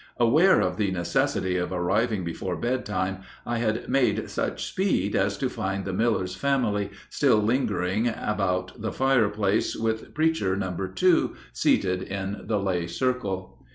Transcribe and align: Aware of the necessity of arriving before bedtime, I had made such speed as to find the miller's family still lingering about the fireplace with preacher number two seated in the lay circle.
Aware 0.17 0.61
of 0.61 0.77
the 0.77 0.89
necessity 0.89 1.57
of 1.57 1.71
arriving 1.71 2.23
before 2.23 2.55
bedtime, 2.55 3.19
I 3.45 3.59
had 3.59 3.87
made 3.87 4.31
such 4.31 4.65
speed 4.67 5.15
as 5.15 5.37
to 5.37 5.47
find 5.47 5.85
the 5.85 5.93
miller's 5.93 6.33
family 6.35 6.89
still 7.11 7.37
lingering 7.37 8.07
about 8.07 8.81
the 8.81 8.91
fireplace 8.91 9.75
with 9.75 10.15
preacher 10.15 10.55
number 10.55 10.87
two 10.87 11.35
seated 11.53 12.01
in 12.01 12.45
the 12.47 12.57
lay 12.59 12.87
circle. 12.87 13.63